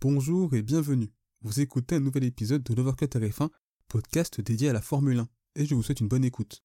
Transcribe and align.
Bonjour 0.00 0.54
et 0.54 0.62
bienvenue. 0.62 1.10
Vous 1.42 1.58
écoutez 1.58 1.96
un 1.96 2.00
nouvel 2.00 2.22
épisode 2.22 2.62
de 2.62 2.72
l'Overcut 2.72 3.06
RF1, 3.06 3.48
podcast 3.88 4.40
dédié 4.40 4.68
à 4.68 4.72
la 4.72 4.80
Formule 4.80 5.18
1, 5.18 5.28
et 5.56 5.66
je 5.66 5.74
vous 5.74 5.82
souhaite 5.82 5.98
une 5.98 6.06
bonne 6.06 6.24
écoute. 6.24 6.62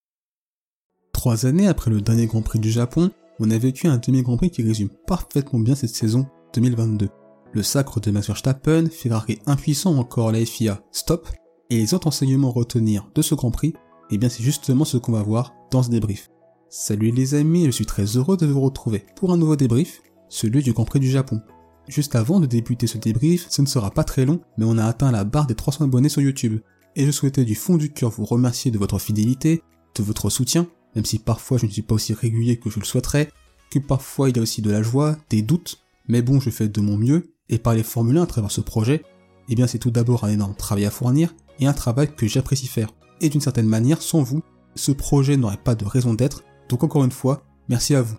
Trois 1.13 1.47
années 1.47 1.67
après 1.67 1.89
le 1.89 1.99
dernier 1.99 2.27
Grand 2.27 2.43
Prix 2.43 2.59
du 2.59 2.69
Japon, 2.69 3.09
on 3.39 3.49
a 3.49 3.57
vécu 3.57 3.87
un 3.87 3.97
demi-Grand 3.97 4.37
Prix 4.37 4.51
qui 4.51 4.61
résume 4.61 4.91
parfaitement 5.07 5.57
bien 5.57 5.73
cette 5.73 5.95
saison 5.95 6.27
2022. 6.53 7.09
Le 7.53 7.63
sacre 7.63 7.99
de 7.99 8.11
Max 8.11 8.27
Verstappen, 8.27 8.87
Ferrari 8.91 9.39
impuissant 9.47 9.97
encore 9.97 10.31
la 10.31 10.45
FIA, 10.45 10.83
stop, 10.91 11.27
et 11.71 11.77
les 11.77 11.95
autres 11.95 12.05
enseignements 12.05 12.51
à 12.51 12.53
retenir 12.53 13.09
de 13.15 13.23
ce 13.23 13.33
Grand 13.33 13.49
Prix, 13.49 13.73
eh 14.11 14.19
bien 14.19 14.29
c'est 14.29 14.43
justement 14.43 14.85
ce 14.85 14.97
qu'on 14.97 15.13
va 15.13 15.23
voir 15.23 15.55
dans 15.71 15.81
ce 15.81 15.89
débrief. 15.89 16.29
Salut 16.69 17.09
les 17.09 17.33
amis, 17.33 17.65
je 17.65 17.71
suis 17.71 17.87
très 17.87 18.05
heureux 18.15 18.37
de 18.37 18.45
vous 18.45 18.61
retrouver 18.61 19.03
pour 19.15 19.33
un 19.33 19.37
nouveau 19.37 19.55
débrief, 19.55 20.03
celui 20.29 20.61
du 20.61 20.71
Grand 20.71 20.85
Prix 20.85 20.99
du 20.99 21.09
Japon. 21.09 21.41
Juste 21.87 22.15
avant 22.15 22.39
de 22.39 22.45
débuter 22.45 22.87
ce 22.87 22.97
débrief, 22.97 23.47
ce 23.49 23.61
ne 23.61 23.67
sera 23.67 23.91
pas 23.91 24.03
très 24.03 24.25
long, 24.25 24.39
mais 24.57 24.65
on 24.65 24.77
a 24.77 24.85
atteint 24.85 25.11
la 25.11 25.23
barre 25.23 25.47
des 25.47 25.55
300 25.55 25.85
abonnés 25.85 26.09
sur 26.09 26.21
YouTube. 26.21 26.59
Et 26.95 27.05
je 27.05 27.11
souhaitais 27.11 27.43
du 27.43 27.55
fond 27.55 27.75
du 27.75 27.91
cœur 27.91 28.11
vous 28.11 28.25
remercier 28.25 28.71
de 28.71 28.77
votre 28.77 28.99
fidélité, 28.99 29.61
de 29.95 30.03
votre 30.03 30.29
soutien, 30.29 30.67
même 30.95 31.05
si 31.05 31.19
parfois 31.19 31.57
je 31.57 31.65
ne 31.65 31.71
suis 31.71 31.81
pas 31.81 31.95
aussi 31.95 32.13
régulier 32.13 32.57
que 32.57 32.69
je 32.69 32.79
le 32.79 32.85
souhaiterais, 32.85 33.29
que 33.71 33.79
parfois 33.79 34.29
il 34.29 34.37
y 34.37 34.39
a 34.39 34.43
aussi 34.43 34.61
de 34.61 34.71
la 34.71 34.83
joie, 34.83 35.17
des 35.29 35.41
doutes, 35.41 35.83
mais 36.07 36.21
bon 36.21 36.39
je 36.39 36.49
fais 36.49 36.67
de 36.67 36.81
mon 36.81 36.97
mieux, 36.97 37.33
et 37.49 37.57
par 37.57 37.73
les 37.73 37.83
Formule 37.83 38.17
1 38.17 38.23
à 38.23 38.27
travers 38.27 38.51
ce 38.51 38.61
projet, 38.61 39.03
eh 39.49 39.55
bien 39.55 39.67
c'est 39.67 39.79
tout 39.79 39.91
d'abord 39.91 40.23
un 40.23 40.29
énorme 40.29 40.55
travail 40.55 40.85
à 40.85 40.91
fournir, 40.91 41.35
et 41.59 41.65
un 41.65 41.73
travail 41.73 42.13
que 42.15 42.27
j'apprécie 42.27 42.67
faire. 42.67 42.89
Et 43.21 43.29
d'une 43.29 43.41
certaine 43.41 43.67
manière, 43.67 44.01
sans 44.01 44.21
vous, 44.21 44.41
ce 44.75 44.91
projet 44.91 45.37
n'aurait 45.37 45.57
pas 45.57 45.75
de 45.75 45.85
raison 45.85 46.13
d'être, 46.13 46.43
donc 46.69 46.83
encore 46.83 47.03
une 47.03 47.11
fois, 47.11 47.43
merci 47.69 47.95
à 47.95 48.01
vous. 48.01 48.15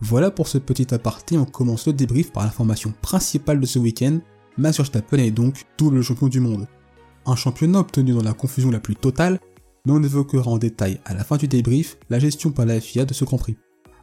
Voilà 0.00 0.30
pour 0.30 0.46
ce 0.46 0.58
petit 0.58 0.94
aparté, 0.94 1.36
on 1.36 1.44
commence 1.44 1.86
le 1.88 1.92
débrief 1.92 2.32
par 2.32 2.44
l'information 2.44 2.94
principale 3.02 3.58
de 3.58 3.66
ce 3.66 3.80
week-end, 3.80 4.18
Max 4.56 4.76
Verstappen 4.76 5.18
est 5.18 5.32
donc 5.32 5.64
double 5.76 6.02
champion 6.02 6.28
du 6.28 6.40
monde. 6.40 6.66
Un 7.26 7.34
championnat 7.34 7.80
obtenu 7.80 8.12
dans 8.12 8.22
la 8.22 8.32
confusion 8.32 8.70
la 8.70 8.78
plus 8.78 8.94
totale, 8.94 9.40
mais 9.86 9.92
on 9.92 10.02
évoquera 10.02 10.50
en 10.50 10.58
détail 10.58 11.00
à 11.04 11.14
la 11.14 11.24
fin 11.24 11.36
du 11.36 11.48
débrief 11.48 11.96
la 12.10 12.20
gestion 12.20 12.50
par 12.50 12.64
la 12.64 12.80
FIA 12.80 13.04
de 13.04 13.14
ce 13.14 13.24
Grand 13.24 13.38
Prix. 13.38 13.56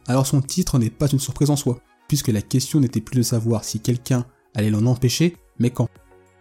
Alors 0.06 0.26
son 0.26 0.42
titre 0.42 0.78
n'est 0.78 0.90
pas 0.90 1.08
une 1.08 1.18
surprise 1.18 1.50
en 1.50 1.56
soi, 1.56 1.78
puisque 2.08 2.28
la 2.28 2.42
question 2.42 2.78
n'était 2.78 3.00
plus 3.00 3.16
de 3.16 3.22
savoir 3.22 3.64
si 3.64 3.80
quelqu'un 3.80 4.26
allait 4.54 4.70
l'en 4.70 4.86
empêcher, 4.86 5.36
mais 5.58 5.70
quand. 5.70 5.88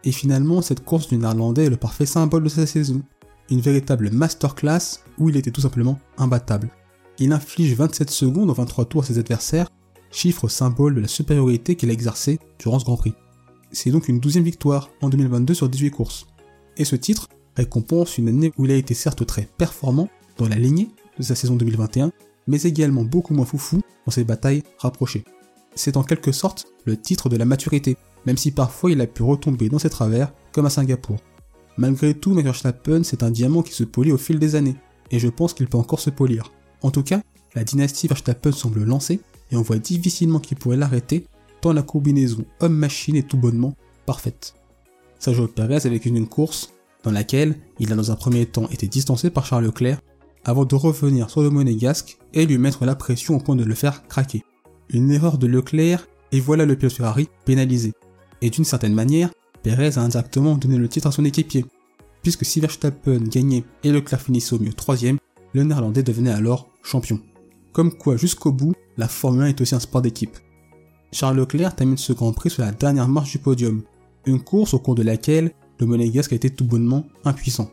Et 0.04 0.12
finalement, 0.12 0.62
cette 0.62 0.84
course 0.84 1.08
du 1.08 1.18
Néerlandais 1.18 1.66
est 1.66 1.70
le 1.70 1.78
parfait 1.78 2.06
symbole 2.06 2.44
de 2.44 2.50
sa 2.50 2.68
saison. 2.68 3.02
Une 3.50 3.62
véritable 3.62 4.12
masterclass 4.12 5.00
où 5.18 5.30
il 5.30 5.38
était 5.38 5.52
tout 5.52 5.62
simplement 5.62 6.00
imbattable 6.18 6.70
il 7.20 7.32
inflige 7.32 7.74
27 7.74 8.10
secondes 8.10 8.50
en 8.50 8.54
23 8.54 8.86
tours 8.86 9.04
à 9.04 9.06
ses 9.06 9.20
adversaires, 9.20 9.70
chiffre 10.12 10.48
symbole 10.48 10.96
de 10.96 11.02
la 11.02 11.08
supériorité 11.08 11.76
qu'il 11.76 11.90
a 11.90 11.94
exercée 11.94 12.40
durant 12.60 12.80
ce 12.80 12.86
Grand 12.86 12.98
Prix. 12.98 13.14
C'est 13.72 13.92
donc 13.92 14.08
une 14.08 14.20
douzième 14.20 14.44
victoire 14.44 14.90
en 15.02 15.10
2022 15.10 15.54
sur 15.54 15.70
18 15.70 15.92
courses. 15.92 16.28
Et 16.78 16.86
ce 16.86 16.96
titre 16.96 17.28
récompense 17.56 18.18
une 18.18 18.30
année 18.30 18.52
où 18.58 18.66
il 18.66 18.72
a 18.72 18.76
été 18.76 18.94
certes 18.94 19.26
très 19.26 19.48
performant 19.58 20.10
dans 20.38 20.48
la 20.48 20.56
lignée 20.56 20.90
de 21.18 21.24
sa 21.24 21.36
saison 21.36 21.56
2021, 21.56 22.12
mais 22.48 22.62
également 22.64 23.04
beaucoup 23.04 23.34
moins 23.34 23.46
foufou 23.46 23.82
dans 24.06 24.12
ses 24.12 24.24
batailles 24.24 24.64
rapprochées. 24.78 25.24
C'est 25.76 25.98
en 25.98 26.04
quelque 26.04 26.32
sorte 26.32 26.68
le 26.86 26.98
titre 26.98 27.30
de 27.30 27.38
la 27.38 27.46
maturité, 27.46 27.98
même 28.26 28.38
si 28.38 28.52
parfois 28.52 28.92
il 28.92 29.02
a 29.02 29.08
pu 29.08 29.24
retomber 29.24 29.70
dans 29.70 29.80
ses 29.80 29.90
travers, 29.90 30.34
comme 30.52 30.66
à 30.66 30.70
Singapour. 30.70 31.18
Malgré 31.78 32.14
tout, 32.14 32.32
Max 32.32 32.46
Verstappen, 32.46 33.04
c'est 33.04 33.24
un 33.24 33.32
diamant 33.32 33.62
qui 33.62 33.74
se 33.74 33.84
polit 33.84 34.12
au 34.12 34.18
fil 34.18 34.40
des 34.40 34.56
années, 34.56 34.78
et 35.12 35.20
je 35.20 35.28
pense 35.28 35.54
qu'il 35.54 35.68
peut 35.68 35.78
encore 35.78 36.00
se 36.00 36.10
polir. 36.10 36.52
En 36.86 36.92
tout 36.92 37.02
cas, 37.02 37.24
la 37.56 37.64
dynastie 37.64 38.08
Verstappen 38.08 38.52
semble 38.52 38.84
lancée 38.84 39.20
et 39.50 39.56
on 39.56 39.64
voit 39.64 39.80
difficilement 39.80 40.38
qui 40.38 40.54
pourrait 40.54 40.78
l'arrêter 40.78 41.26
tant 41.60 41.74
la 41.74 41.82
combinaison 41.82 42.46
homme-machine 42.60 43.16
est 43.16 43.28
tout 43.28 43.38
bonnement 43.38 43.74
parfaite. 44.06 44.54
Sergio 45.18 45.48
Perez 45.48 45.88
avec 45.88 46.06
une 46.06 46.28
course 46.28 46.74
dans 47.02 47.10
laquelle 47.10 47.58
il 47.80 47.92
a 47.92 47.96
dans 47.96 48.12
un 48.12 48.16
premier 48.16 48.46
temps 48.46 48.70
été 48.70 48.88
distancé 48.88 49.32
par 49.32 49.48
Charles 49.48 49.66
Leclerc 49.66 50.00
avant 50.44 50.64
de 50.64 50.76
revenir 50.76 51.32
sur 51.32 51.42
le 51.42 51.50
monégasque 51.50 52.20
et 52.36 52.46
lui 52.46 52.60
mettre 52.60 52.86
la 52.86 52.94
pression 52.94 53.38
au 53.38 53.40
point 53.40 53.56
de 53.56 53.64
le 53.64 53.74
faire 53.74 54.08
craquer. 54.08 54.44
Une 54.90 55.10
erreur 55.10 55.40
de 55.40 55.48
Leclerc 55.48 56.08
et 56.32 56.40
voilà 56.40 56.68
le 56.68 56.76
pilote 56.76 56.94
Ferrari 56.94 57.30
pénalisé. 57.46 57.94
Et 58.44 58.52
d'une 58.52 58.64
certaine 58.64 58.94
manière, 58.94 59.32
Perez 59.64 59.98
a 59.98 60.02
indirectement 60.02 60.56
donné 60.56 60.78
le 60.78 60.88
titre 60.88 61.08
à 61.08 61.12
son 61.12 61.26
équipier, 61.26 61.66
puisque 62.22 62.46
si 62.46 62.60
Verstappen 62.60 63.24
gagnait 63.24 63.64
et 63.84 63.92
Leclerc 63.92 64.22
finissait 64.22 64.54
au 64.54 64.60
mieux 64.60 64.74
troisième, 64.74 65.18
le 65.54 65.64
néerlandais 65.64 66.04
devenait 66.04 66.32
alors 66.32 66.70
champion. 66.86 67.20
Comme 67.74 67.92
quoi, 67.92 68.16
jusqu'au 68.16 68.52
bout, 68.52 68.74
la 68.98 69.08
Formule 69.08 69.44
1 69.44 69.48
est 69.48 69.62
aussi 69.62 69.76
un 69.76 69.80
sport 69.80 70.02
d'équipe. 70.02 70.38
Charles 71.12 71.38
Leclerc 71.38 71.76
termine 71.76 71.98
ce 71.98 72.14
Grand 72.14 72.32
Prix 72.32 72.52
sur 72.52 72.64
la 72.64 72.72
dernière 72.72 73.08
marche 73.08 73.32
du 73.32 73.40
podium, 73.40 73.84
une 74.26 74.42
course 74.42 74.74
au 74.74 74.80
cours 74.80 74.96
de 74.96 75.04
laquelle 75.04 75.52
le 75.80 75.86
monégasque 75.86 76.34
a 76.34 76.36
été 76.36 76.50
tout 76.50 76.66
bonnement 76.66 77.06
impuissant. 77.26 77.70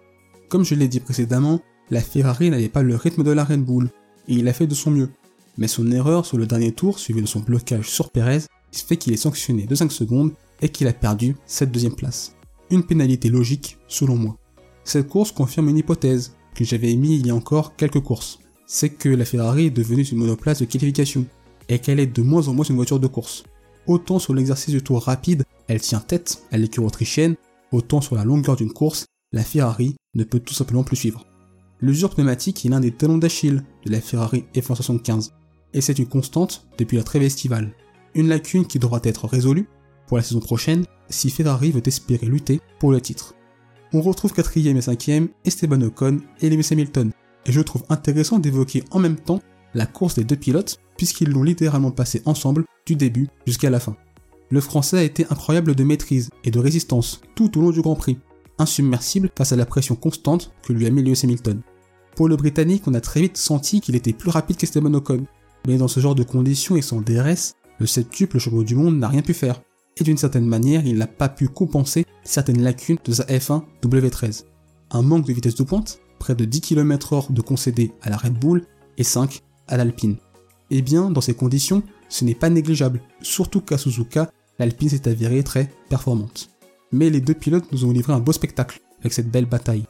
Comme 0.48 0.64
je 0.64 0.74
l'ai 0.74 0.88
dit 0.88 1.00
précédemment, 1.00 1.60
la 1.90 2.00
Ferrari 2.00 2.50
n'avait 2.50 2.68
pas 2.68 2.82
le 2.82 2.96
rythme 2.96 3.22
de 3.22 3.30
la 3.30 3.44
Red 3.44 3.64
Bull, 3.64 3.90
et 4.28 4.34
il 4.34 4.48
a 4.48 4.52
fait 4.52 4.66
de 4.66 4.74
son 4.74 4.90
mieux. 4.90 5.10
Mais 5.58 5.68
son 5.68 5.90
erreur 5.90 6.24
sur 6.26 6.38
le 6.38 6.46
dernier 6.46 6.72
tour, 6.72 6.98
suivi 6.98 7.20
de 7.20 7.26
son 7.26 7.40
blocage 7.40 7.88
sur 7.88 8.10
Perez, 8.10 8.42
fait 8.72 8.96
qu'il 8.96 9.12
est 9.12 9.18
sanctionné 9.18 9.66
de 9.66 9.74
5 9.74 9.92
secondes 9.92 10.32
et 10.62 10.68
qu'il 10.70 10.88
a 10.88 10.92
perdu 10.92 11.36
cette 11.46 11.70
deuxième 11.70 11.94
place. 11.94 12.34
Une 12.70 12.84
pénalité 12.84 13.28
logique, 13.28 13.76
selon 13.86 14.16
moi. 14.16 14.38
Cette 14.84 15.08
course 15.08 15.30
confirme 15.30 15.68
une 15.68 15.76
hypothèse 15.76 16.34
que 16.54 16.64
j'avais 16.64 16.90
émise 16.90 17.20
il 17.20 17.26
y 17.26 17.30
a 17.30 17.34
encore 17.34 17.76
quelques 17.76 18.00
courses 18.00 18.38
c'est 18.72 18.88
que 18.88 19.10
la 19.10 19.26
Ferrari 19.26 19.66
est 19.66 19.70
devenue 19.70 20.02
une 20.02 20.16
monoplace 20.16 20.60
de 20.60 20.64
qualification 20.64 21.26
et 21.68 21.78
qu'elle 21.78 22.00
est 22.00 22.06
de 22.06 22.22
moins 22.22 22.48
en 22.48 22.54
moins 22.54 22.64
une 22.64 22.76
voiture 22.76 22.98
de 22.98 23.06
course. 23.06 23.44
Autant 23.86 24.18
sur 24.18 24.32
l'exercice 24.32 24.72
du 24.72 24.82
tour 24.82 25.02
rapide, 25.02 25.44
elle 25.68 25.82
tient 25.82 26.00
tête 26.00 26.42
à 26.50 26.56
l'écurie 26.56 26.86
autrichienne, 26.86 27.36
autant 27.70 28.00
sur 28.00 28.14
la 28.16 28.24
longueur 28.24 28.56
d'une 28.56 28.72
course, 28.72 29.04
la 29.32 29.42
Ferrari 29.42 29.96
ne 30.14 30.24
peut 30.24 30.38
tout 30.38 30.54
simplement 30.54 30.84
plus 30.84 30.96
suivre. 30.96 31.26
L'usure 31.82 32.08
pneumatique 32.08 32.64
est 32.64 32.70
l'un 32.70 32.80
des 32.80 32.92
talons 32.92 33.18
d'Achille 33.18 33.62
de 33.84 33.92
la 33.92 34.00
Ferrari 34.00 34.46
F175, 34.54 35.32
et 35.74 35.82
c'est 35.82 35.98
une 35.98 36.08
constante 36.08 36.66
depuis 36.78 36.96
la 36.96 37.02
trêve 37.02 37.24
estivale. 37.24 37.72
Une 38.14 38.28
lacune 38.28 38.66
qui 38.66 38.78
devra 38.78 39.00
être 39.02 39.28
résolue 39.28 39.68
pour 40.06 40.16
la 40.16 40.22
saison 40.22 40.40
prochaine 40.40 40.86
si 41.10 41.28
Ferrari 41.28 41.72
veut 41.72 41.86
espérer 41.86 42.26
lutter 42.26 42.60
pour 42.80 42.90
le 42.90 43.02
titre. 43.02 43.34
On 43.92 44.00
retrouve 44.00 44.32
quatrième 44.32 44.78
et 44.78 44.82
cinquième 44.82 45.28
Esteban 45.44 45.82
Ocon 45.82 46.20
et 46.40 46.48
Lewis 46.48 46.68
Hamilton, 46.70 47.12
et 47.46 47.52
je 47.52 47.60
trouve 47.60 47.84
intéressant 47.88 48.38
d'évoquer 48.38 48.84
en 48.90 48.98
même 48.98 49.16
temps 49.16 49.40
la 49.74 49.86
course 49.86 50.16
des 50.16 50.24
deux 50.24 50.36
pilotes, 50.36 50.78
puisqu'ils 50.96 51.30
l'ont 51.30 51.42
littéralement 51.42 51.90
passé 51.90 52.22
ensemble 52.24 52.64
du 52.86 52.96
début 52.96 53.28
jusqu'à 53.46 53.70
la 53.70 53.80
fin. 53.80 53.96
Le 54.50 54.60
français 54.60 54.98
a 54.98 55.02
été 55.02 55.26
incroyable 55.30 55.74
de 55.74 55.84
maîtrise 55.84 56.28
et 56.44 56.50
de 56.50 56.58
résistance 56.58 57.22
tout 57.34 57.56
au 57.58 57.62
long 57.62 57.70
du 57.70 57.80
Grand 57.80 57.96
Prix, 57.96 58.18
insubmersible 58.58 59.30
face 59.36 59.52
à 59.52 59.56
la 59.56 59.66
pression 59.66 59.94
constante 59.94 60.52
que 60.62 60.72
lui 60.72 60.86
a 60.86 60.90
mis 60.90 61.02
Lewis 61.02 61.20
Hamilton. 61.24 61.62
Pour 62.16 62.28
le 62.28 62.36
Britannique, 62.36 62.82
on 62.86 62.94
a 62.94 63.00
très 63.00 63.22
vite 63.22 63.38
senti 63.38 63.80
qu'il 63.80 63.96
était 63.96 64.12
plus 64.12 64.30
rapide 64.30 64.56
qu'Esteban 64.56 64.92
Ocon, 64.92 65.24
mais 65.66 65.78
dans 65.78 65.88
ce 65.88 66.00
genre 66.00 66.14
de 66.14 66.22
conditions 66.22 66.76
et 66.76 66.82
sans 66.82 67.00
DRS, 67.00 67.54
le 67.78 67.86
septuple 67.86 68.38
champion 68.38 68.62
du 68.62 68.74
monde 68.74 68.98
n'a 68.98 69.08
rien 69.08 69.22
pu 69.22 69.32
faire, 69.32 69.62
et 69.96 70.04
d'une 70.04 70.18
certaine 70.18 70.46
manière, 70.46 70.86
il 70.86 70.98
n'a 70.98 71.06
pas 71.06 71.28
pu 71.28 71.48
compenser 71.48 72.04
certaines 72.22 72.62
lacunes 72.62 72.98
de 73.04 73.12
sa 73.12 73.24
F1 73.24 73.62
W13. 73.82 74.44
Un 74.90 75.02
manque 75.02 75.26
de 75.26 75.32
vitesse 75.32 75.54
de 75.54 75.62
pointe, 75.62 75.98
près 76.22 76.36
de 76.36 76.44
10 76.44 76.60
km/h 76.60 77.32
de 77.32 77.42
concédé 77.42 77.90
à 78.00 78.08
la 78.08 78.16
Red 78.16 78.34
Bull 78.34 78.64
et 78.96 79.02
5 79.02 79.40
à 79.66 79.76
l'Alpine. 79.76 80.14
Eh 80.70 80.80
bien, 80.80 81.10
dans 81.10 81.20
ces 81.20 81.34
conditions, 81.34 81.82
ce 82.08 82.24
n'est 82.24 82.36
pas 82.36 82.48
négligeable, 82.48 83.00
surtout 83.22 83.60
qu'à 83.60 83.76
Suzuka, 83.76 84.30
l'Alpine 84.60 84.88
s'est 84.88 85.08
avérée 85.08 85.42
très 85.42 85.68
performante. 85.88 86.48
Mais 86.92 87.10
les 87.10 87.20
deux 87.20 87.34
pilotes 87.34 87.72
nous 87.72 87.84
ont 87.84 87.90
livré 87.90 88.12
un 88.12 88.20
beau 88.20 88.30
spectacle 88.30 88.78
avec 89.00 89.12
cette 89.12 89.32
belle 89.32 89.46
bataille. 89.46 89.82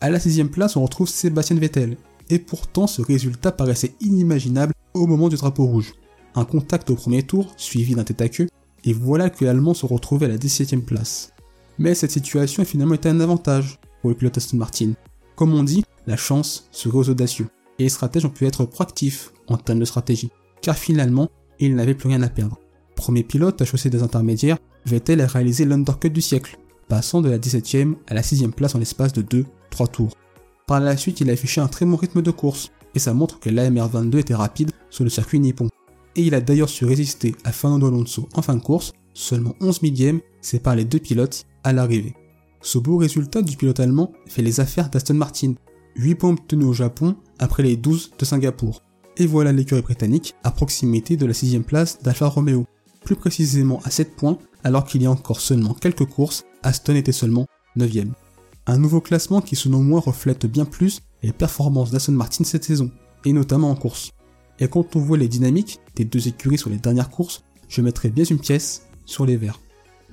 À 0.00 0.08
la 0.08 0.18
sixième 0.18 0.48
place, 0.48 0.74
on 0.76 0.82
retrouve 0.82 1.06
Sébastien 1.06 1.56
Vettel, 1.56 1.98
et 2.30 2.38
pourtant 2.38 2.86
ce 2.86 3.02
résultat 3.02 3.52
paraissait 3.52 3.94
inimaginable 4.00 4.72
au 4.94 5.06
moment 5.06 5.28
du 5.28 5.36
drapeau 5.36 5.66
rouge. 5.66 5.92
Un 6.34 6.46
contact 6.46 6.88
au 6.88 6.94
premier 6.94 7.24
tour, 7.24 7.52
suivi 7.58 7.94
d'un 7.94 8.04
tête 8.04 8.22
à 8.22 8.30
queue, 8.30 8.48
et 8.84 8.94
voilà 8.94 9.28
que 9.28 9.44
l'Allemand 9.44 9.74
se 9.74 9.84
retrouvait 9.84 10.26
à 10.26 10.30
la 10.30 10.38
17ème 10.38 10.80
place. 10.80 11.34
Mais 11.78 11.94
cette 11.94 12.12
situation 12.12 12.62
a 12.62 12.66
finalement 12.66 12.94
été 12.94 13.10
un 13.10 13.20
avantage 13.20 13.78
pour 14.00 14.08
le 14.08 14.16
pilote 14.16 14.38
Aston 14.38 14.56
Martin, 14.56 14.92
comme 15.38 15.54
on 15.54 15.62
dit, 15.62 15.84
la 16.08 16.16
chance 16.16 16.68
serait 16.72 16.98
aux 16.98 17.10
audacieux. 17.10 17.46
Et 17.78 17.84
les 17.84 17.88
stratèges 17.88 18.24
ont 18.24 18.30
pu 18.30 18.44
être 18.44 18.64
proactifs 18.64 19.32
en 19.46 19.56
termes 19.56 19.78
de 19.78 19.84
stratégie, 19.84 20.30
car 20.62 20.76
finalement, 20.76 21.28
ils 21.60 21.76
n'avaient 21.76 21.94
plus 21.94 22.08
rien 22.08 22.22
à 22.22 22.28
perdre. 22.28 22.58
Premier 22.96 23.22
pilote 23.22 23.62
à 23.62 23.64
chausser 23.64 23.88
des 23.88 24.02
intermédiaires, 24.02 24.58
Vettel 24.84 25.20
a 25.20 25.28
réalisé 25.28 25.64
l'undercut 25.64 26.10
du 26.10 26.22
siècle, 26.22 26.58
passant 26.88 27.20
de 27.20 27.30
la 27.30 27.38
17ème 27.38 27.94
à 28.08 28.14
la 28.14 28.22
6ème 28.22 28.50
place 28.50 28.74
en 28.74 28.80
l'espace 28.80 29.12
de 29.12 29.22
2-3 29.70 29.88
tours. 29.92 30.10
Par 30.66 30.80
la 30.80 30.96
suite, 30.96 31.20
il 31.20 31.30
a 31.30 31.34
affiché 31.34 31.60
un 31.60 31.68
très 31.68 31.86
bon 31.86 31.94
rythme 31.94 32.20
de 32.20 32.32
course, 32.32 32.72
et 32.96 32.98
ça 32.98 33.14
montre 33.14 33.38
que 33.38 33.48
l'AMR22 33.48 34.18
était 34.18 34.34
rapide 34.34 34.72
sur 34.90 35.04
le 35.04 35.10
circuit 35.10 35.38
nippon. 35.38 35.68
Et 36.16 36.22
il 36.22 36.34
a 36.34 36.40
d'ailleurs 36.40 36.68
su 36.68 36.84
résister 36.84 37.36
à 37.44 37.52
Fernando 37.52 37.86
Alonso 37.86 38.28
en 38.34 38.42
fin 38.42 38.56
de 38.56 38.60
course, 38.60 38.92
seulement 39.14 39.54
11 39.60 39.82
millièmes 39.82 40.20
séparent 40.40 40.74
les 40.74 40.84
deux 40.84 40.98
pilotes 40.98 41.44
à 41.62 41.72
l'arrivée. 41.72 42.16
Ce 42.68 42.76
beau 42.76 42.98
résultat 42.98 43.40
du 43.40 43.56
pilote 43.56 43.80
allemand 43.80 44.12
fait 44.26 44.42
les 44.42 44.60
affaires 44.60 44.90
d'Aston 44.90 45.14
Martin, 45.14 45.54
8 45.96 46.14
points 46.16 46.30
obtenus 46.32 46.66
au 46.66 46.74
Japon 46.74 47.16
après 47.38 47.62
les 47.62 47.78
12 47.78 48.10
de 48.18 48.24
Singapour. 48.26 48.82
Et 49.16 49.24
voilà 49.24 49.52
l'écurie 49.52 49.80
britannique 49.80 50.34
à 50.44 50.50
proximité 50.50 51.16
de 51.16 51.24
la 51.24 51.32
6ème 51.32 51.62
place 51.62 52.02
d'Alfa 52.02 52.26
Romeo. 52.26 52.66
plus 53.02 53.16
précisément 53.16 53.80
à 53.84 53.90
7 53.90 54.16
points, 54.16 54.36
alors 54.64 54.84
qu'il 54.84 55.02
y 55.02 55.06
a 55.06 55.10
encore 55.10 55.40
seulement 55.40 55.72
quelques 55.72 56.04
courses, 56.04 56.44
Aston 56.62 56.94
était 56.94 57.10
seulement 57.10 57.46
9ème. 57.78 58.12
Un 58.66 58.76
nouveau 58.76 59.00
classement 59.00 59.40
qui 59.40 59.56
selon 59.56 59.82
moi 59.82 60.00
reflète 60.00 60.44
bien 60.44 60.66
plus 60.66 61.00
les 61.22 61.32
performances 61.32 61.90
d'Aston 61.90 62.12
Martin 62.12 62.44
cette 62.44 62.64
saison, 62.64 62.90
et 63.24 63.32
notamment 63.32 63.70
en 63.70 63.76
course. 63.76 64.10
Et 64.58 64.68
quand 64.68 64.94
on 64.94 65.00
voit 65.00 65.16
les 65.16 65.28
dynamiques 65.28 65.80
des 65.96 66.04
deux 66.04 66.28
écuries 66.28 66.58
sur 66.58 66.68
les 66.68 66.76
dernières 66.76 67.08
courses, 67.08 67.44
je 67.66 67.80
mettrai 67.80 68.10
bien 68.10 68.24
une 68.24 68.40
pièce 68.40 68.82
sur 69.06 69.24
les 69.24 69.38
verts. 69.38 69.58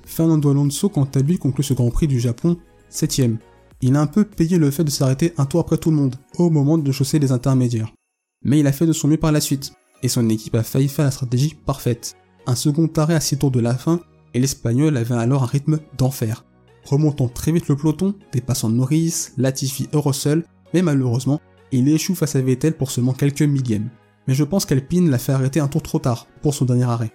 Fernando 0.06 0.50
Alonso, 0.50 0.88
quant 0.88 1.08
à 1.14 1.18
lui, 1.18 1.38
conclut 1.38 1.64
ce 1.64 1.74
Grand 1.74 1.90
Prix 1.90 2.06
du 2.06 2.20
Japon 2.20 2.56
7ème. 2.90 3.36
Il 3.82 3.96
a 3.96 4.00
un 4.00 4.06
peu 4.06 4.24
payé 4.24 4.56
le 4.56 4.70
fait 4.70 4.84
de 4.84 4.90
s'arrêter 4.90 5.34
un 5.36 5.44
tour 5.44 5.60
après 5.60 5.76
tout 5.76 5.90
le 5.90 5.96
monde, 5.96 6.16
au 6.38 6.48
moment 6.48 6.78
de 6.78 6.92
chausser 6.92 7.18
les 7.18 7.32
intermédiaires. 7.32 7.92
Mais 8.42 8.60
il 8.60 8.66
a 8.66 8.72
fait 8.72 8.86
de 8.86 8.92
son 8.92 9.08
mieux 9.08 9.18
par 9.18 9.32
la 9.32 9.40
suite, 9.40 9.72
et 10.02 10.08
son 10.08 10.28
équipe 10.30 10.54
a 10.54 10.62
failli 10.62 10.88
faire 10.88 11.04
la 11.04 11.10
stratégie 11.10 11.54
parfaite. 11.66 12.14
Un 12.46 12.54
second 12.54 12.88
arrêt 12.96 13.14
à 13.14 13.20
6 13.20 13.38
tours 13.38 13.50
de 13.50 13.60
la 13.60 13.74
fin, 13.74 14.00
et 14.32 14.40
l'Espagnol 14.40 14.96
avait 14.96 15.14
alors 15.14 15.42
un 15.42 15.46
rythme 15.46 15.80
d'enfer. 15.98 16.44
Remontant 16.84 17.28
très 17.28 17.52
vite 17.52 17.68
le 17.68 17.76
peloton, 17.76 18.14
dépassant 18.32 18.70
Norris, 18.70 19.30
Latifi 19.36 19.88
et 19.92 19.96
Russell, 19.96 20.44
mais 20.72 20.82
malheureusement, 20.82 21.40
il 21.72 21.88
échoue 21.88 22.14
face 22.14 22.36
à 22.36 22.40
Vettel 22.40 22.76
pour 22.76 22.90
seulement 22.90 23.12
quelques 23.12 23.42
millièmes. 23.42 23.90
Mais 24.28 24.34
je 24.34 24.44
pense 24.44 24.64
qu'Alpine 24.64 25.10
l'a 25.10 25.18
fait 25.18 25.32
arrêter 25.32 25.60
un 25.60 25.68
tour 25.68 25.82
trop 25.82 25.98
tard 25.98 26.28
pour 26.42 26.54
son 26.54 26.64
dernier 26.64 26.84
arrêt, 26.84 27.12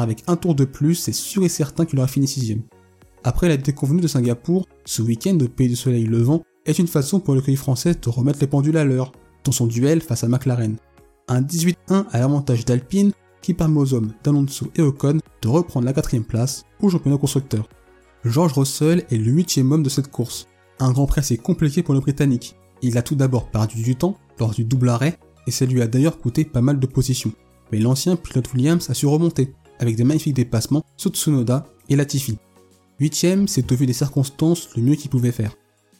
avec 0.00 0.24
un 0.26 0.36
tour 0.36 0.54
de 0.54 0.64
plus, 0.64 0.94
c'est 0.94 1.12
sûr 1.12 1.44
et 1.44 1.48
certain 1.48 1.84
qu'il 1.84 1.98
aurait 1.98 2.08
fini 2.08 2.26
sixième. 2.26 2.62
Après 3.24 3.48
la 3.48 3.56
déconvenue 3.56 4.00
de 4.00 4.08
Singapour, 4.08 4.66
ce 4.84 5.02
week-end 5.02 5.38
au 5.40 5.48
Pays 5.48 5.68
du 5.68 5.76
Soleil 5.76 6.06
Levant 6.06 6.42
est 6.66 6.78
une 6.78 6.88
façon 6.88 7.20
pour 7.20 7.34
le 7.34 7.42
pays 7.42 7.56
français 7.56 7.94
de 7.94 8.08
remettre 8.08 8.40
les 8.40 8.46
pendules 8.46 8.76
à 8.76 8.84
l'heure, 8.84 9.12
dans 9.44 9.52
son 9.52 9.66
duel 9.66 10.00
face 10.00 10.24
à 10.24 10.28
McLaren. 10.28 10.76
Un 11.28 11.42
18-1 11.42 11.74
à 12.10 12.18
l'avantage 12.18 12.64
d'Alpine 12.64 13.12
qui 13.40 13.54
permet 13.54 13.80
aux 13.80 13.94
hommes 13.94 14.12
d'Alonso 14.22 14.66
et 14.76 14.82
Ocon 14.82 15.18
de 15.42 15.48
reprendre 15.48 15.86
la 15.86 15.92
quatrième 15.92 16.24
place 16.24 16.64
au 16.80 16.88
championnat 16.88 17.18
constructeur. 17.18 17.68
George 18.24 18.52
Russell 18.52 19.04
est 19.10 19.16
le 19.16 19.32
huitième 19.32 19.72
homme 19.72 19.82
de 19.82 19.88
cette 19.88 20.10
course. 20.10 20.46
Un 20.78 20.92
grand 20.92 21.18
assez 21.18 21.36
compliqué 21.36 21.82
pour 21.82 21.94
le 21.94 22.00
Britannique. 22.00 22.56
Il 22.82 22.96
a 22.98 23.02
tout 23.02 23.16
d'abord 23.16 23.50
perdu 23.50 23.82
du 23.82 23.96
temps 23.96 24.16
lors 24.38 24.50
du 24.50 24.64
double 24.64 24.88
arrêt 24.88 25.18
et 25.46 25.50
ça 25.50 25.66
lui 25.66 25.82
a 25.82 25.86
d'ailleurs 25.86 26.18
coûté 26.18 26.44
pas 26.44 26.60
mal 26.60 26.78
de 26.78 26.86
positions. 26.86 27.32
Mais 27.70 27.78
l'ancien 27.78 28.16
pilote 28.16 28.52
Williams 28.52 28.90
a 28.90 28.94
su 28.94 29.06
remonter 29.06 29.54
avec 29.82 29.96
des 29.96 30.04
magnifiques 30.04 30.34
dépassements 30.34 30.84
sur 30.96 31.10
Tsunoda 31.10 31.66
et 31.88 31.96
Latifi. 31.96 32.38
Huitième, 33.00 33.48
c'est 33.48 33.70
au 33.72 33.74
vu 33.74 33.84
des 33.84 33.92
circonstances 33.92 34.68
le 34.76 34.82
mieux 34.82 34.94
qu'il 34.94 35.10
pouvait 35.10 35.32
faire. 35.32 35.56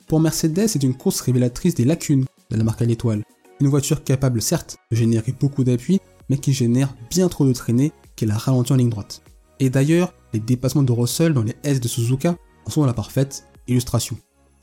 Pour 0.07 0.21
Mercedes, 0.21 0.69
c'est 0.69 0.85
une 0.85 0.95
course 0.95 1.21
révélatrice 1.21 1.75
des 1.75 1.85
lacunes 1.85 2.25
de 2.51 2.57
la 2.57 2.63
marque 2.63 2.81
à 2.81 2.85
l'étoile. 2.85 3.25
Une 3.61 3.67
voiture 3.67 4.05
capable 4.05 4.41
certes 4.41 4.77
de 4.93 4.97
générer 4.97 5.35
beaucoup 5.39 5.65
d'appui, 5.65 5.99
mais 6.31 6.39
qui 6.39 6.53
génère 6.53 6.95
bien 7.11 7.29
trop 7.29 7.45
de 7.45 7.53
traînées 7.53 7.91
qu'elle 8.15 8.31
a 8.31 8.39
ralenti 8.39 8.73
en 8.73 8.77
ligne 8.77 8.89
droite. 8.89 9.23
Et 9.59 9.69
d'ailleurs, 9.69 10.15
les 10.33 10.39
dépassements 10.39 10.85
de 10.85 10.93
Russell 10.93 11.35
dans 11.35 11.43
les 11.43 11.57
S 11.65 11.81
de 11.81 11.89
Suzuka 11.89 12.37
en 12.65 12.71
sont 12.71 12.85
la 12.85 12.95
parfaite 12.95 13.47
illustration. 13.67 14.17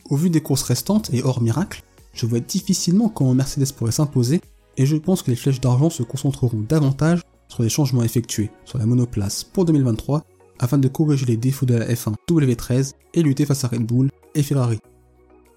Au 0.09 0.15
vu 0.15 0.29
des 0.29 0.41
courses 0.41 0.63
restantes 0.63 1.13
et 1.13 1.23
hors 1.23 1.41
miracle, 1.41 1.83
je 2.13 2.25
vois 2.25 2.39
difficilement 2.39 3.09
comment 3.09 3.33
Mercedes 3.33 3.73
pourrait 3.73 3.91
s'imposer 3.91 4.39
et 4.77 4.85
je 4.85 4.95
pense 4.95 5.23
que 5.23 5.31
les 5.31 5.35
flèches 5.35 5.59
d'argent 5.59 5.89
se 5.89 6.03
concentreront 6.03 6.63
davantage 6.69 7.19
sur 7.49 7.63
les 7.63 7.69
changements 7.69 8.03
effectués 8.03 8.51
sur 8.63 8.77
la 8.77 8.85
monoplace 8.85 9.43
pour 9.43 9.65
2023 9.65 10.23
afin 10.59 10.77
de 10.77 10.87
corriger 10.87 11.25
les 11.25 11.37
défauts 11.37 11.65
de 11.65 11.75
la 11.75 11.87
F1 11.87 12.15
W13 12.29 12.93
et 13.13 13.23
lutter 13.23 13.45
face 13.45 13.63
à 13.63 13.67
Red 13.67 13.85
Bull 13.85 14.09
et 14.35 14.43
Ferrari. 14.43 14.79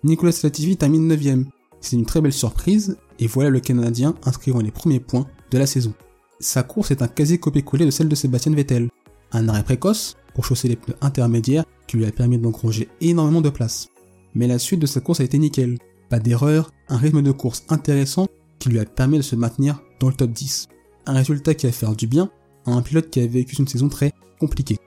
Nicolas 0.05 0.33
Latifi 0.43 0.77
termine 0.77 1.13
9ème. 1.13 1.45
C'est 1.81 1.97
une 1.97 2.07
très 2.07 2.21
belle 2.21 2.33
surprise 2.33 2.97
et 3.19 3.27
voilà 3.27 3.51
le 3.51 3.61
Canadien 3.61 4.15
inscrivant 4.25 4.61
les 4.61 4.71
premiers 4.71 5.01
points 5.01 5.27
de 5.51 5.59
la 5.59 5.67
saison. 5.67 5.93
Sa 6.41 6.63
course 6.63 6.91
est 6.91 7.03
un 7.03 7.09
quasi 7.09 7.39
copier-coller 7.39 7.87
de 7.87 7.91
celle 7.91 8.09
de 8.09 8.15
Sébastien 8.15 8.53
Vettel. 8.53 8.89
Un 9.33 9.49
arrêt 9.49 9.63
précoce 9.63 10.17
pour 10.35 10.45
chausser 10.45 10.69
les 10.69 10.77
pneus 10.77 10.97
intermédiaires 11.01 11.65
qui 11.87 11.97
lui 11.97 12.07
a 12.07 12.13
permis 12.13 12.39
d'engranger 12.39 12.89
énormément 13.01 13.41
de 13.41 13.51
place. 13.51 13.89
Mais 14.35 14.47
la 14.47 14.59
suite 14.59 14.81
de 14.81 14.87
sa 14.87 15.01
course 15.01 15.21
a 15.21 15.25
été 15.25 15.39
nickel. 15.39 15.79
Pas 16.09 16.19
d'erreur, 16.19 16.71
un 16.89 16.97
rythme 16.97 17.23
de 17.23 17.33
course 17.33 17.65
intéressant 17.69 18.27
qui 18.59 18.69
lui 18.71 18.79
a 18.79 18.85
permis 18.85 19.19
de 19.19 19.23
se 19.23 19.37
maintenir 19.37 19.83
dans 20.01 20.09
le 20.09 20.15
top 20.15 20.31
10. 20.31 20.69
Un 21.07 21.15
résultat 21.15 21.55
qui 21.55 21.67
a 21.67 21.73
fait 21.73 21.87
du 21.97 22.07
bien 22.07 22.31
à 22.67 22.73
un 22.73 22.83
pilote 22.83 23.11
qui 23.11 23.21
a 23.21 23.27
vécu 23.27 23.57
une 23.57 23.67
saison 23.67 23.89
très 23.89 24.13
compliquée. 24.39 24.79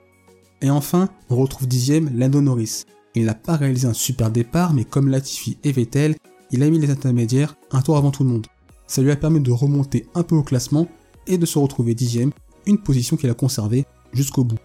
Et 0.62 0.70
enfin, 0.70 1.08
on 1.28 1.36
retrouve 1.36 1.68
dixième 1.68 2.16
Lando 2.18 2.40
Norris. 2.40 2.84
Il 3.14 3.26
n'a 3.26 3.34
pas 3.34 3.56
réalisé 3.56 3.86
un 3.86 3.94
super 3.94 4.30
départ, 4.30 4.72
mais 4.72 4.84
comme 4.84 5.08
Latifi 5.08 5.58
et 5.64 5.72
Vettel, 5.72 6.16
il 6.50 6.62
a 6.62 6.70
mis 6.70 6.78
les 6.78 6.90
intermédiaires 6.90 7.56
un 7.70 7.82
tour 7.82 7.96
avant 7.96 8.10
tout 8.10 8.24
le 8.24 8.30
monde. 8.30 8.46
Ça 8.86 9.02
lui 9.02 9.10
a 9.10 9.16
permis 9.16 9.40
de 9.40 9.50
remonter 9.50 10.06
un 10.14 10.22
peu 10.22 10.36
au 10.36 10.42
classement 10.42 10.86
et 11.26 11.38
de 11.38 11.46
se 11.46 11.58
retrouver 11.58 11.94
dixième, 11.94 12.30
une 12.66 12.78
position 12.78 13.16
qu'il 13.16 13.30
a 13.30 13.34
conservée 13.34 13.84
jusqu'au 14.12 14.44
bout. 14.44 14.58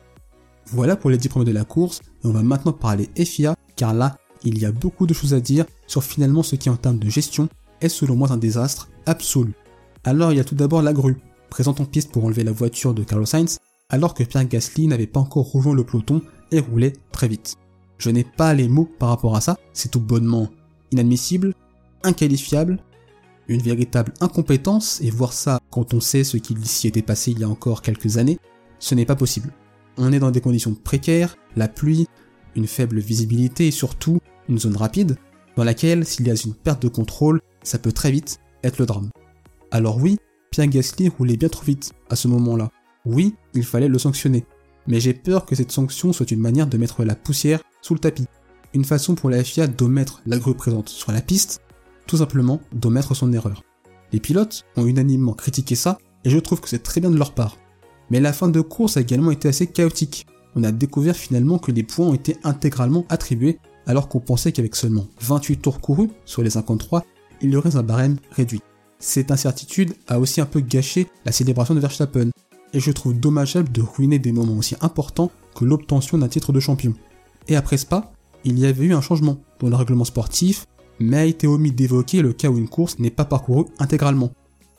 Voilà 0.68 0.96
pour 0.96 1.10
les 1.10 1.18
10 1.18 1.30
premiers 1.30 1.46
de 1.46 1.52
la 1.52 1.66
course, 1.66 2.02
et 2.24 2.28
on 2.28 2.32
va 2.32 2.44
maintenant 2.44 2.72
parler 2.72 3.10
FIA, 3.18 3.56
car 3.76 3.94
là, 3.94 4.18
il 4.44 4.60
y 4.60 4.66
a 4.66 4.72
beaucoup 4.72 5.08
de 5.08 5.14
choses 5.14 5.34
à 5.34 5.40
dire 5.40 5.66
sur 5.88 6.04
finalement 6.04 6.44
ce 6.44 6.56
qui 6.56 6.70
en 6.70 6.78
termes 6.78 7.00
de 7.00 7.10
gestion 7.10 7.50
est 7.82 7.90
selon 7.90 8.16
moi 8.16 8.32
un 8.32 8.38
désastre 8.38 8.90
absolu. 9.06 9.54
Alors 10.04 10.32
il 10.32 10.38
y 10.38 10.40
a 10.40 10.44
tout 10.44 10.56
d'abord 10.56 10.82
la 10.82 10.94
grue, 10.94 11.18
présente 11.52 11.82
en 11.82 11.86
piste 11.86 12.12
pour 12.12 12.26
enlever 12.26 12.44
la 12.44 12.52
voiture 12.52 12.96
de 12.96 13.04
Carlos 13.04 13.28
Sainz, 13.28 13.60
alors 13.90 14.16
que 14.16 14.24
Pierre 14.24 14.48
Gasly 14.48 14.88
n'avait 14.88 15.06
pas 15.06 15.20
encore 15.20 15.52
rejoint 15.52 15.76
le 15.76 15.84
peloton 15.84 16.22
et 16.52 16.60
roulait 16.60 16.94
très 17.12 17.28
vite. 17.28 17.58
Je 18.00 18.10
n'ai 18.10 18.24
pas 18.24 18.56
les 18.56 18.68
mots 18.68 18.90
par 18.98 19.10
rapport 19.10 19.36
à 19.36 19.42
ça, 19.42 19.58
c'est 19.74 19.92
tout 19.92 20.00
bonnement 20.00 20.50
inadmissible, 20.92 21.54
inqualifiable, 22.04 22.80
une 23.48 23.62
véritable 23.62 24.14
incompétence, 24.22 25.02
et 25.02 25.12
voir 25.12 25.34
ça 25.34 25.60
quand 25.70 25.94
on 25.94 26.00
sait 26.00 26.24
ce 26.24 26.38
qui 26.38 26.56
s'y 26.64 26.88
était 26.88 27.02
passé 27.02 27.32
il 27.32 27.40
y 27.40 27.44
a 27.44 27.50
encore 27.50 27.82
quelques 27.82 28.18
années, 28.18 28.40
ce 28.80 28.96
n'est 28.96 29.06
pas 29.06 29.16
possible. 29.16 29.54
On 29.98 30.14
est 30.14 30.20
dans 30.20 30.32
des 30.32 30.42
conditions 30.42 30.74
précaires, 30.74 31.38
la 31.56 31.68
pluie, 31.68 32.08
une 32.56 32.68
faible 32.68 33.00
visibilité 33.00 33.68
et 33.68 33.72
surtout 33.72 34.20
une 34.48 34.58
zone 34.58 34.78
rapide, 34.78 35.18
dans 35.58 35.66
laquelle 35.66 36.06
s'il 36.06 36.28
y 36.28 36.32
a 36.32 36.36
une 36.46 36.54
perte 36.54 36.82
de 36.82 36.88
contrôle, 36.88 37.42
ça 37.62 37.78
peut 37.78 37.92
très 37.92 38.12
vite 38.12 38.40
être 38.64 38.80
le 38.80 38.86
drame. 38.86 39.10
Alors 39.70 39.98
oui, 39.98 40.18
Pierre 40.52 40.68
Gasly 40.68 41.08
roulait 41.08 41.38
bien 41.38 41.48
trop 41.48 41.64
vite 41.64 41.94
à 42.10 42.18
ce 42.18 42.28
moment-là. 42.28 42.72
Oui, 43.06 43.36
il 43.54 43.64
fallait 43.64 43.88
le 43.88 43.98
sanctionner. 43.98 44.44
Mais 44.86 45.00
j'ai 45.00 45.14
peur 45.14 45.46
que 45.46 45.56
cette 45.56 45.72
sanction 45.72 46.12
soit 46.12 46.30
une 46.30 46.42
manière 46.42 46.68
de 46.68 46.78
mettre 46.78 47.06
la 47.06 47.16
poussière 47.16 47.62
sous 47.82 47.94
le 47.94 48.02
tapis. 48.02 48.28
Une 48.74 48.84
façon 48.84 49.16
pour 49.16 49.30
la 49.30 49.46
FIA 49.46 49.68
d'omettre 49.68 50.22
la 50.26 50.38
grue 50.38 50.54
présente 50.54 50.90
sur 50.90 51.14
la 51.14 51.22
piste, 51.22 51.62
tout 52.06 52.18
simplement 52.18 52.60
d'omettre 52.74 53.16
son 53.16 53.32
erreur. 53.32 53.64
Les 54.12 54.20
pilotes 54.20 54.66
ont 54.76 54.86
unanimement 54.86 55.32
critiqué 55.32 55.76
ça, 55.76 55.98
et 56.26 56.30
je 56.30 56.38
trouve 56.38 56.60
que 56.60 56.68
c'est 56.68 56.84
très 56.84 57.00
bien 57.00 57.12
de 57.12 57.18
leur 57.18 57.34
part. 57.34 57.56
Mais 58.10 58.20
la 58.20 58.34
fin 58.34 58.50
de 58.50 58.60
course 58.60 58.98
a 58.98 59.02
également 59.02 59.32
été 59.32 59.48
assez 59.48 59.68
chaotique. 59.68 60.26
On 60.58 60.66
a 60.66 60.74
découvert 60.74 61.16
finalement 61.16 61.60
que 61.60 61.72
les 61.72 61.84
points 61.84 62.08
ont 62.08 62.14
été 62.14 62.36
intégralement 62.44 63.06
attribués, 63.08 63.58
alors 63.86 64.10
qu'on 64.10 64.20
pensait 64.20 64.52
qu'avec 64.52 64.76
seulement 64.76 65.08
28 65.22 65.62
tours 65.62 65.80
courus 65.80 66.10
sur 66.26 66.42
les 66.42 66.50
53, 66.50 67.06
il 67.40 67.52
y 67.52 67.56
aurait 67.56 67.78
un 67.78 67.84
barème 67.84 68.18
réduit. 68.32 68.62
Cette 69.02 69.32
incertitude 69.32 69.96
a 70.08 70.20
aussi 70.20 70.42
un 70.42 70.46
peu 70.46 70.60
gâché 70.60 71.08
la 71.26 71.32
célébration 71.32 71.74
de 71.74 71.80
Verstappen, 71.80 72.30
et 72.72 72.80
je 72.80 72.92
trouve 72.92 73.20
dommageable 73.20 73.72
de 73.72 73.82
ruiner 73.82 74.20
des 74.20 74.32
moments 74.32 74.56
aussi 74.56 74.76
importants 74.80 75.32
que 75.56 75.66
l'obtention 75.66 76.20
d'un 76.20 76.28
titre 76.28 76.54
de 76.54 76.60
champion. 76.60 76.94
Et 77.48 77.56
après 77.56 77.78
Spa, 77.78 78.14
il 78.46 78.60
y 78.60 78.66
avait 78.68 78.86
eu 78.86 78.94
un 78.94 79.02
changement 79.02 79.40
dans 79.60 79.70
le 79.70 79.76
règlement 79.76 80.06
sportif, 80.06 80.68
mais 81.00 81.18
a 81.18 81.26
été 81.26 81.48
omis 81.48 81.72
d'évoquer 81.72 82.22
le 82.22 82.32
cas 82.32 82.50
où 82.50 82.60
une 82.60 82.70
course 82.70 83.00
n'est 83.00 83.10
pas 83.10 83.26
parcourue 83.26 83.66
intégralement, 83.80 84.32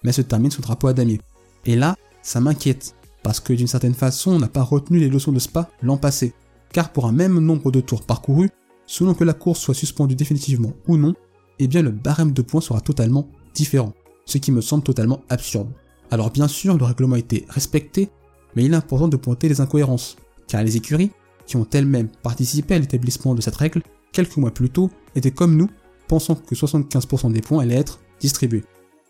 mais 0.05 0.13
se 0.13 0.23
termine 0.23 0.53
sous 0.53 0.63
drapeau 0.63 0.87
à 0.87 0.93
damier. 0.93 1.21
Et 1.67 1.75
là, 1.75 1.97
ça 2.23 2.41
m'inquiète, 2.41 2.95
parce 3.25 3.41
que 3.41 3.53
d'une 3.53 3.67
certaine 3.67 3.93
façon, 3.93 4.31
on 4.31 4.39
n'a 4.39 4.49
pas 4.49 4.63
retenu 4.63 5.01
les 5.01 5.09
leçons 5.09 5.33
de 5.33 5.41
Spa 5.41 5.69
l'an 5.83 5.97
passé. 5.97 6.33
Car 6.73 6.93
pour 6.93 7.07
un 7.07 7.13
même 7.13 7.41
nombre 7.41 7.73
de 7.73 7.81
tours 7.81 8.05
parcourus, 8.05 8.51
selon 8.87 9.15
que 9.15 9.25
la 9.25 9.35
course 9.35 9.59
soit 9.59 9.75
suspendue 9.75 10.15
définitivement 10.15 10.75
ou 10.87 10.97
non, 10.97 11.15
eh 11.59 11.67
bien 11.67 11.83
le 11.83 11.91
barème 11.91 12.33
de 12.33 12.43
points 12.43 12.61
sera 12.61 12.81
totalement 12.81 13.29
différent, 13.55 13.93
ce 14.33 14.39
qui 14.39 14.51
me 14.51 14.63
semble 14.63 14.83
totalement 14.83 15.21
absurde. 15.29 15.69
Alors 16.11 16.31
bien 16.31 16.49
sûr, 16.49 16.77
le 16.79 16.85
règlement 16.85 17.17
a 17.17 17.19
été 17.19 17.45
respecté, 17.51 18.09
mais 18.57 18.65
il 18.65 18.73
est 18.73 18.77
important 18.77 19.09
de 19.09 19.17
pointer 19.17 19.49
les 19.49 19.61
incohérences, 19.61 20.17
car 20.49 20.63
les 20.63 20.77
écuries, 20.77 21.11
qui 21.47 21.57
ont 21.57 21.67
elles-mêmes 21.71 22.09
participé 22.23 22.75
à 22.75 22.79
l'établissement 22.79 23.35
de 23.35 23.43
cette 23.43 23.57
règle, 23.57 23.83
quelques 24.11 24.39
mois 24.39 24.51
plus 24.51 24.71
tôt, 24.71 24.91
étaient 25.15 25.31
comme 25.31 25.57
nous, 25.57 25.69
pensant 26.09 26.35
que 26.35 26.55
75% 26.55 27.33
des 27.33 27.43
points 27.43 27.63
allaient 27.63 27.75
être 27.75 28.01
distribués. 28.21 28.65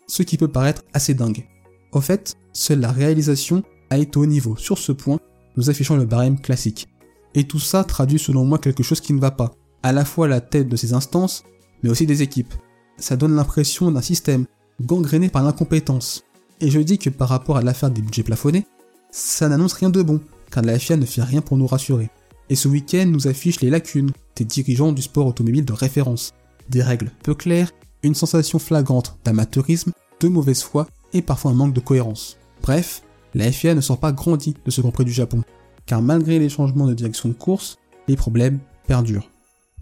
Ce 0.07 0.23
qui 0.23 0.37
peut 0.37 0.49
paraître 0.49 0.83
assez 0.93 1.13
dingue. 1.13 1.47
Au 1.93 2.01
fait, 2.01 2.35
seule 2.51 2.81
la 2.81 2.91
réalisation 2.91 3.63
a 3.89 3.97
été 3.97 4.17
au 4.17 4.25
niveau 4.25 4.57
sur 4.57 4.77
ce 4.77 4.91
point, 4.91 5.19
nous 5.55 5.69
affichant 5.69 5.95
le 5.95 6.05
barème 6.05 6.41
classique. 6.41 6.87
Et 7.33 7.45
tout 7.45 7.59
ça 7.59 7.85
traduit 7.85 8.19
selon 8.19 8.43
moi 8.43 8.57
quelque 8.57 8.83
chose 8.83 8.99
qui 8.99 9.13
ne 9.13 9.21
va 9.21 9.31
pas, 9.31 9.53
à 9.83 9.93
la 9.93 10.03
fois 10.03 10.27
la 10.27 10.41
tête 10.41 10.67
de 10.67 10.75
ces 10.75 10.93
instances, 10.93 11.43
mais 11.81 11.89
aussi 11.89 12.05
des 12.05 12.23
équipes. 12.23 12.53
Ça 12.97 13.15
donne 13.15 13.35
l'impression 13.35 13.89
d'un 13.91 14.01
système 14.01 14.45
gangréné 14.83 15.29
par 15.29 15.43
l'incompétence, 15.43 16.23
et 16.61 16.69
je 16.69 16.79
dis 16.79 16.97
que 16.97 17.09
par 17.09 17.29
rapport 17.29 17.57
à 17.57 17.61
l'affaire 17.61 17.91
des 17.91 18.01
budgets 18.01 18.23
plafonnés, 18.23 18.65
ça 19.11 19.49
n'annonce 19.49 19.73
rien 19.73 19.89
de 19.89 20.01
bon, 20.01 20.21
car 20.51 20.63
la 20.63 20.79
FIA 20.79 20.97
ne 20.97 21.05
fait 21.05 21.21
rien 21.21 21.41
pour 21.41 21.57
nous 21.57 21.67
rassurer. 21.67 22.09
Et 22.49 22.55
ce 22.55 22.67
week-end 22.67 23.05
nous 23.07 23.27
affiche 23.27 23.61
les 23.61 23.69
lacunes 23.69 24.11
des 24.35 24.45
dirigeants 24.45 24.91
du 24.91 25.01
sport 25.01 25.27
automobile 25.27 25.65
de 25.65 25.73
référence. 25.73 26.31
Des 26.69 26.81
règles 26.81 27.11
peu 27.23 27.33
claires, 27.33 27.71
une 28.03 28.15
sensation 28.15 28.59
flagrante 28.59 29.17
d'amateurisme, 29.23 29.91
de 30.19 30.27
mauvaise 30.27 30.61
foi 30.61 30.87
et 31.13 31.21
parfois 31.21 31.51
un 31.51 31.55
manque 31.55 31.73
de 31.73 31.79
cohérence. 31.79 32.37
Bref, 32.61 33.03
la 33.33 33.51
FIA 33.51 33.75
ne 33.75 33.81
sort 33.81 33.99
pas 33.99 34.11
grandi 34.11 34.55
de 34.65 34.71
ce 34.71 34.81
Grand 34.81 34.91
Prix 34.91 35.05
du 35.05 35.11
Japon, 35.11 35.43
car 35.85 36.01
malgré 36.01 36.39
les 36.39 36.49
changements 36.49 36.87
de 36.87 36.93
direction 36.93 37.29
de 37.29 37.33
course, 37.33 37.77
les 38.07 38.15
problèmes 38.15 38.59
perdurent. 38.87 39.29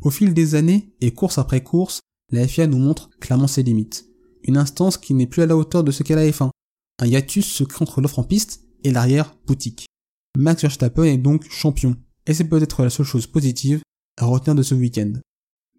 Au 0.02 0.10
fil 0.10 0.34
des 0.34 0.56
années, 0.56 0.90
et 1.00 1.12
course 1.12 1.38
après 1.38 1.62
course, 1.62 2.00
la 2.32 2.48
FIA 2.48 2.68
nous 2.68 2.80
montre 2.80 3.10
clairement 3.20 3.48
ses 3.48 3.64
limites. 3.64 4.08
Une 4.44 4.58
instance 4.58 4.98
qui 4.98 5.14
n'est 5.14 5.28
plus 5.28 5.44
à 5.44 5.46
la 5.46 5.56
hauteur 5.56 5.84
de 5.84 5.92
ce 5.92 6.04
qu'est 6.04 6.16
la 6.16 6.30
F1. 6.30 6.50
Un 7.00 7.06
hiatus 7.06 7.46
se 7.46 7.64
crée 7.64 7.84
entre 7.84 8.02
l'offre 8.02 8.20
en 8.20 8.24
piste 8.24 8.64
et 8.84 8.92
l'arrière 8.92 9.36
boutique. 9.46 9.86
Max 10.38 10.62
Verstappen 10.62 11.04
est 11.04 11.18
donc 11.18 11.50
champion, 11.50 11.96
et 12.26 12.34
c'est 12.34 12.46
peut-être 12.46 12.84
la 12.84 12.90
seule 12.90 13.06
chose 13.06 13.28
positive 13.28 13.82
à 14.18 14.26
retenir 14.26 14.56
de 14.56 14.64
ce 14.64 14.76
week-end. 14.76 15.14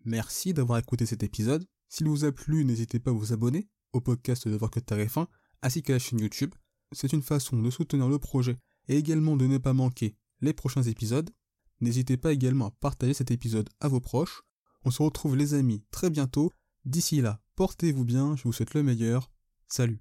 Merci 0.05 0.53
d'avoir 0.53 0.79
écouté 0.79 1.07
cet 1.07 1.23
épisode. 1.23 1.65
S'il 1.89 2.09
vous 2.09 2.25
a 2.25 2.33
plu, 2.33 2.65
n'hésitez 2.65 2.99
pas 2.99 3.11
à 3.11 3.15
vous 3.15 3.33
abonner 3.33 3.69
au 3.93 4.01
podcast 4.01 4.49
de 4.49 4.57
Voir 4.57 4.71
que 4.71 4.81
Tarif 4.81 5.17
1, 5.17 5.29
ainsi 5.63 5.83
qu'à 5.83 5.95
la 5.95 5.99
chaîne 5.99 6.21
YouTube. 6.21 6.55
C'est 6.93 7.13
une 7.13 7.23
façon 7.23 7.57
de 7.57 7.71
soutenir 7.71 8.09
le 8.09 8.19
projet 8.19 8.59
et 8.89 8.97
également 8.97 9.37
de 9.37 9.47
ne 9.47 9.59
pas 9.59 9.73
manquer 9.73 10.17
les 10.41 10.53
prochains 10.53 10.83
épisodes. 10.83 11.31
N'hésitez 11.81 12.17
pas 12.17 12.33
également 12.33 12.67
à 12.67 12.71
partager 12.71 13.15
cet 13.15 13.31
épisode 13.31 13.69
à 13.81 13.89
vos 13.89 14.01
proches. 14.01 14.43
On 14.85 14.91
se 14.91 15.03
retrouve 15.03 15.37
les 15.37 15.55
amis 15.55 15.83
très 15.91 16.11
bientôt. 16.11 16.53
D'ici 16.85 17.21
là, 17.21 17.41
portez-vous 17.63 18.05
bien, 18.05 18.35
je 18.35 18.43
vous 18.43 18.53
souhaite 18.53 18.75
le 18.75 18.83
meilleur. 18.83 19.31
Salut 19.69 20.01